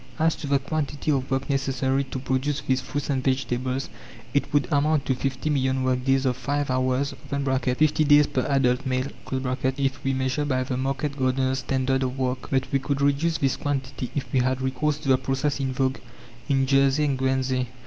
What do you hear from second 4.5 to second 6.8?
would amount to fifty million work days of five